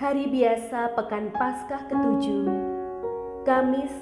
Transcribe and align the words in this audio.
Hari 0.00 0.32
biasa 0.32 0.96
Pekan 0.96 1.28
Paskah 1.28 1.84
ketujuh, 1.84 2.48
Kamis 3.44 3.92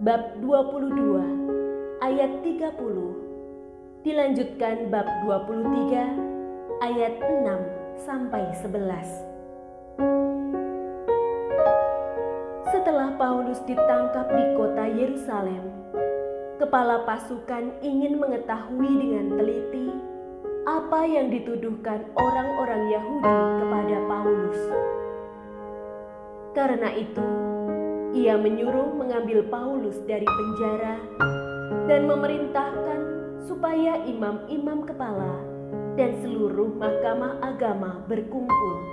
bab 0.00 0.40
22 0.40 2.00
ayat 2.00 2.32
30 2.40 4.08
dilanjutkan 4.08 4.88
bab 4.88 5.04
23 5.28 6.80
ayat 6.80 7.20
6 7.20 8.08
sampai 8.08 8.56
11. 8.56 9.33
Paulus 13.24 13.56
ditangkap 13.64 14.28
di 14.36 14.52
kota 14.52 14.84
Yerusalem, 14.84 15.72
kepala 16.60 17.08
pasukan 17.08 17.72
ingin 17.80 18.20
mengetahui 18.20 19.00
dengan 19.00 19.40
teliti 19.40 19.88
apa 20.68 21.08
yang 21.08 21.32
dituduhkan 21.32 22.04
orang-orang 22.20 22.92
Yahudi 22.92 23.36
kepada 23.64 23.96
Paulus. 24.04 24.60
Karena 26.52 26.92
itu, 26.92 27.28
ia 28.12 28.36
menyuruh 28.36 28.92
mengambil 28.92 29.40
Paulus 29.48 29.96
dari 30.04 30.28
penjara 30.28 31.00
dan 31.88 32.04
memerintahkan 32.04 33.00
supaya 33.48 34.04
imam-imam 34.04 34.84
kepala 34.84 35.40
dan 35.96 36.12
seluruh 36.20 36.76
mahkamah 36.76 37.40
agama 37.40 38.04
berkumpul. 38.04 38.84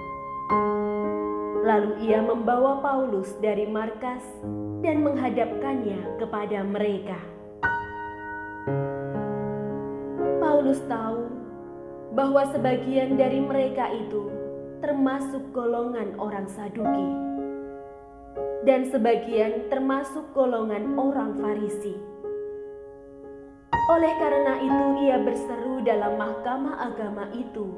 Lalu 1.62 2.10
ia 2.10 2.26
membawa 2.26 2.82
Paulus 2.82 3.38
dari 3.38 3.70
markas 3.70 4.26
dan 4.82 5.06
menghadapkannya 5.06 6.18
kepada 6.18 6.66
mereka. 6.66 7.22
Paulus 10.42 10.82
tahu 10.90 11.30
bahwa 12.18 12.50
sebagian 12.50 13.14
dari 13.14 13.38
mereka 13.38 13.94
itu 13.94 14.34
termasuk 14.82 15.54
golongan 15.54 16.18
orang 16.18 16.50
Saduki, 16.50 17.10
dan 18.66 18.90
sebagian 18.90 19.70
termasuk 19.70 20.26
golongan 20.34 20.98
orang 20.98 21.38
Farisi. 21.38 21.94
Oleh 23.90 24.14
karena 24.18 24.58
itu, 24.58 24.86
ia 25.06 25.18
berseru 25.22 25.86
dalam 25.86 26.18
mahkamah 26.18 26.90
agama 26.90 27.30
itu, 27.38 27.70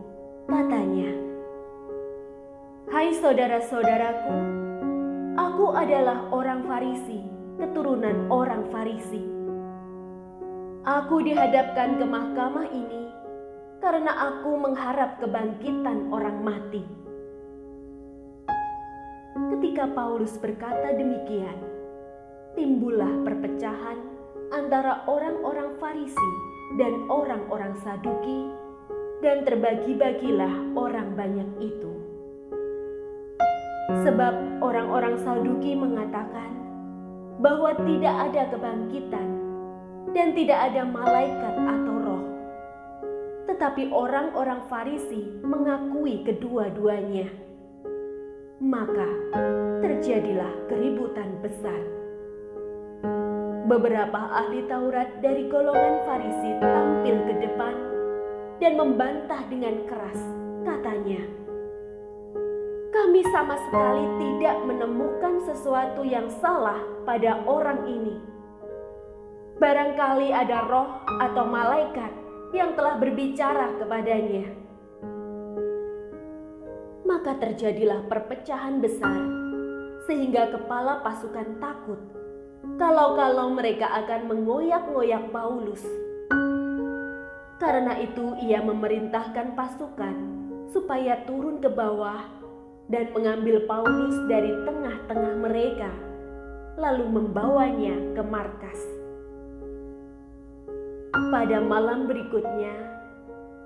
katanya. 0.47 1.32
Hai 2.93 3.09
saudara-saudaraku, 3.17 4.37
aku 5.33 5.65
adalah 5.73 6.29
orang 6.29 6.61
Farisi, 6.69 7.25
keturunan 7.57 8.29
orang 8.29 8.69
Farisi. 8.69 9.17
Aku 10.85 11.25
dihadapkan 11.25 11.97
ke 11.97 12.05
mahkamah 12.05 12.69
ini 12.69 13.09
karena 13.81 14.13
aku 14.29 14.61
mengharap 14.61 15.17
kebangkitan 15.17 16.13
orang 16.13 16.37
mati. 16.45 16.85
Ketika 19.57 19.89
Paulus 19.89 20.37
berkata 20.37 20.93
demikian, 20.93 21.57
timbullah 22.53 23.09
perpecahan 23.25 23.97
antara 24.53 25.01
orang-orang 25.09 25.81
Farisi 25.81 26.31
dan 26.77 27.09
orang-orang 27.09 27.73
Saduki, 27.81 28.53
dan 29.25 29.41
terbagi-bagilah 29.49 30.77
orang 30.77 31.17
banyak 31.17 31.49
itu. 31.57 31.92
Sebab 34.03 34.59
orang-orang 34.59 35.15
Saduki 35.23 35.79
mengatakan 35.79 36.51
bahwa 37.39 37.71
tidak 37.87 38.15
ada 38.29 38.51
kebangkitan 38.51 39.27
dan 40.11 40.35
tidak 40.35 40.59
ada 40.59 40.83
malaikat 40.83 41.55
atau 41.55 41.95
roh. 42.03 42.23
Tetapi 43.47 43.95
orang-orang 43.95 44.67
Farisi 44.67 45.39
mengakui 45.39 46.19
kedua-duanya. 46.27 47.31
Maka 48.59 49.07
terjadilah 49.79 50.51
keributan 50.67 51.39
besar. 51.39 51.79
Beberapa 53.63 54.19
ahli 54.35 54.67
Taurat 54.67 55.23
dari 55.23 55.47
golongan 55.47 56.03
Farisi 56.03 56.51
tampil 56.59 57.17
ke 57.23 57.33
depan 57.39 57.75
dan 58.59 58.75
membantah 58.75 59.47
dengan 59.47 59.87
keras, 59.87 60.19
katanya, 60.67 61.42
kami 63.13 63.29
sama 63.29 63.53
sekali 63.69 64.09
tidak 64.25 64.57
menemukan 64.65 65.37
sesuatu 65.45 66.01
yang 66.01 66.33
salah 66.41 66.81
pada 67.05 67.45
orang 67.45 67.85
ini. 67.85 68.17
Barangkali 69.61 70.33
ada 70.33 70.65
roh 70.65 70.97
atau 71.21 71.45
malaikat 71.45 72.09
yang 72.57 72.73
telah 72.73 72.97
berbicara 72.97 73.77
kepadanya. 73.77 74.49
Maka 77.05 77.37
terjadilah 77.37 78.01
perpecahan 78.09 78.81
besar, 78.81 79.21
sehingga 80.09 80.49
kepala 80.49 81.05
pasukan 81.05 81.61
takut 81.61 82.01
kalau-kalau 82.81 83.53
mereka 83.53 83.93
akan 83.93 84.25
mengoyak-ngoyak 84.25 85.29
Paulus. 85.29 85.85
Karena 87.61 87.93
itu, 88.01 88.33
ia 88.41 88.57
memerintahkan 88.65 89.53
pasukan 89.53 90.17
supaya 90.73 91.21
turun 91.29 91.61
ke 91.61 91.69
bawah 91.69 92.41
dan 92.91 93.11
mengambil 93.15 93.63
Paulus 93.63 94.15
dari 94.27 94.51
tengah-tengah 94.67 95.35
mereka, 95.39 95.91
lalu 96.75 97.05
membawanya 97.07 97.95
ke 98.17 98.21
markas. 98.25 98.79
Pada 101.33 101.61
malam 101.61 102.05
berikutnya, 102.05 102.73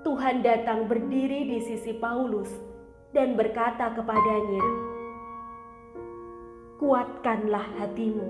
Tuhan 0.04 0.40
datang 0.40 0.88
berdiri 0.88 1.48
di 1.48 1.58
sisi 1.60 1.96
Paulus 1.96 2.48
dan 3.12 3.36
berkata 3.36 3.92
kepadanya, 3.92 4.64
"Kuatkanlah 6.80 7.66
hatimu, 7.76 8.28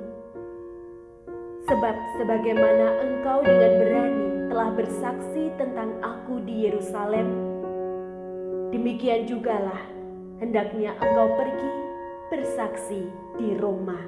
sebab 1.71 1.97
sebagaimana 2.19 2.87
engkau 2.99 3.39
dengan 3.47 3.73
berani 3.79 4.29
telah 4.51 4.71
bersaksi 4.75 5.55
tentang 5.55 5.99
Aku 6.03 6.43
di 6.43 6.67
Yerusalem, 6.67 7.29
demikian 8.75 9.27
jugalah." 9.27 9.98
Hendaknya 10.39 10.95
engkau 11.03 11.35
pergi 11.35 11.73
bersaksi 12.31 13.03
di 13.39 13.59
Roma. 13.59 13.99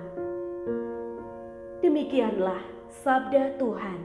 Demikianlah 1.82 2.62
sabda 3.02 3.58
Tuhan. 3.58 4.00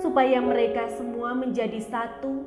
supaya 0.00 0.40
mereka 0.40 0.88
semua 0.96 1.36
menjadi 1.36 1.76
satu, 1.76 2.40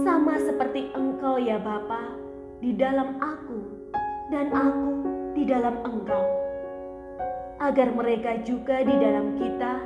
sama 0.00 0.40
seperti 0.40 0.88
Engkau 0.96 1.36
ya 1.36 1.60
Bapa, 1.60 2.16
di 2.64 2.72
dalam 2.72 3.20
aku 3.20 3.60
dan 4.32 4.48
aku 4.48 4.92
di 5.36 5.44
dalam 5.44 5.84
Engkau. 5.84 6.24
Agar 7.60 7.92
mereka 7.92 8.40
juga 8.42 8.80
di 8.80 8.96
dalam 8.96 9.36
kita, 9.36 9.78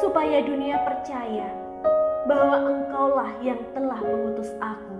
supaya 0.00 0.40
dunia 0.40 0.80
percaya 0.88 1.52
bahwa 2.24 2.56
Engkaulah 2.64 3.30
yang 3.44 3.60
telah 3.76 4.00
mengutus 4.00 4.50
aku. 4.64 4.96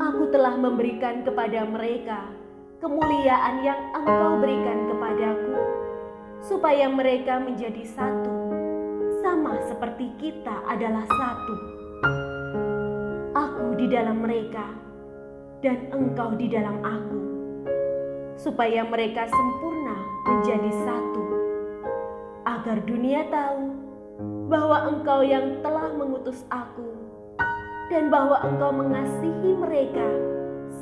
Aku 0.00 0.28
telah 0.28 0.52
memberikan 0.60 1.24
kepada 1.24 1.64
mereka 1.64 2.28
kemuliaan 2.84 3.64
yang 3.64 3.80
Engkau 3.96 4.36
berikan 4.36 4.84
kepadaku, 4.92 5.56
supaya 6.44 6.88
mereka 6.92 7.40
menjadi 7.40 7.84
satu 7.88 8.49
sama 9.30 9.62
seperti 9.62 10.10
kita 10.18 10.58
adalah 10.66 11.06
satu. 11.06 11.54
Aku 13.30 13.78
di 13.78 13.86
dalam 13.86 14.26
mereka, 14.26 14.74
dan 15.62 15.86
engkau 15.94 16.34
di 16.34 16.50
dalam 16.50 16.82
aku, 16.82 17.20
supaya 18.34 18.82
mereka 18.82 19.30
sempurna 19.30 19.94
menjadi 20.26 20.70
satu, 20.82 21.22
agar 22.42 22.82
dunia 22.82 23.22
tahu 23.30 23.70
bahwa 24.50 24.90
Engkau 24.90 25.22
yang 25.22 25.62
telah 25.62 25.94
mengutus 25.94 26.42
Aku, 26.50 26.90
dan 27.86 28.10
bahwa 28.10 28.34
Engkau 28.42 28.74
mengasihi 28.74 29.54
mereka 29.54 30.10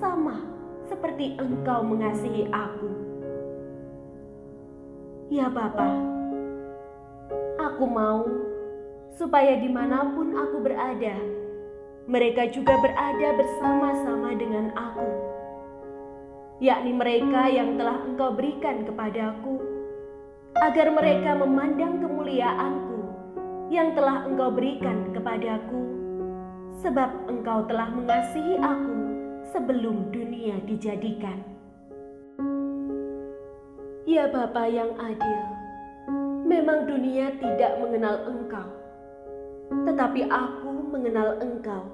sama 0.01 0.41
seperti 0.89 1.37
Engkau 1.37 1.85
mengasihi 1.85 2.49
Aku. 2.49 2.89
Ya 5.29 5.53
Bapa, 5.53 6.17
aku 7.69 7.85
mau 7.85 8.25
supaya 9.13 9.61
di 9.61 9.69
mana 9.69 10.09
pun 10.17 10.33
aku 10.33 10.65
berada, 10.65 11.17
mereka 12.09 12.49
juga 12.49 12.81
berada 12.81 13.29
bersama-sama 13.37 14.33
dengan 14.33 14.73
aku, 14.73 15.11
yakni 16.65 16.97
mereka 16.97 17.51
yang 17.53 17.77
telah 17.77 18.01
Engkau 18.09 18.33
berikan 18.33 18.89
kepadaku, 18.89 19.61
agar 20.65 20.89
mereka 20.95 21.37
memandang 21.37 22.01
kemuliaanku 22.01 22.99
yang 23.69 23.93
telah 23.93 24.25
Engkau 24.25 24.49
berikan 24.55 25.13
kepadaku, 25.13 25.83
sebab 26.81 27.11
Engkau 27.29 27.69
telah 27.69 27.93
mengasihi 27.93 28.57
aku 28.57 28.97
sebelum 29.53 30.09
dunia 30.15 30.57
dijadikan. 30.65 31.43
Ya 34.09 34.25
Bapa 34.31 34.65
yang 34.73 34.97
adil, 34.97 35.58
memang 36.49 36.89
dunia 36.89 37.37
tidak 37.37 37.77
mengenal 37.77 38.25
Engkau, 38.25 38.69
tetapi 39.85 40.25
aku 40.33 40.73
mengenal 40.89 41.37
Engkau. 41.45 41.85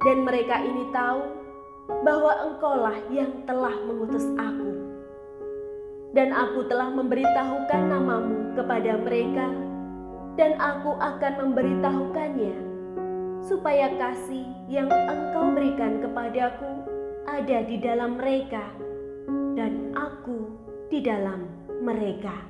Dan 0.00 0.24
mereka 0.24 0.64
ini 0.64 0.88
tahu 0.96 1.20
bahwa 2.00 2.32
Engkaulah 2.48 2.96
yang 3.12 3.44
telah 3.44 3.76
mengutus 3.84 4.24
aku. 4.40 4.72
Dan 6.16 6.32
aku 6.32 6.66
telah 6.66 6.88
memberitahukan 6.90 7.82
namamu 7.86 8.56
kepada 8.56 8.96
mereka, 8.98 9.46
dan 10.40 10.56
aku 10.56 10.96
akan 10.96 11.32
memberitahukannya, 11.44 12.56
supaya 13.44 13.92
kasih 14.00 14.48
yang 14.72 14.88
Engkau 14.88 15.52
berikan 15.52 16.00
kepadaku 16.00 16.88
ada 17.28 17.62
di 17.62 17.76
dalam 17.78 18.16
mereka, 18.16 18.64
dan 19.54 19.92
aku 19.94 20.50
di 20.90 20.98
dalam 21.04 21.46
mereka. 21.78 22.49